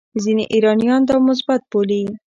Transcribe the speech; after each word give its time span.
ځینې 0.23 0.43
ایرانیان 0.53 1.01
دا 1.09 1.15
مثبت 1.27 1.61
بولي. 1.71 2.03